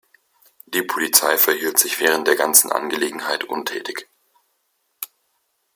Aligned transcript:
Die 0.65 0.81
Polizei 0.81 1.37
verhielt 1.37 1.77
sich 1.77 1.99
während 1.99 2.27
der 2.27 2.35
ganzen 2.35 2.71
Angelegenheit 2.71 3.43
untätig. 3.43 4.09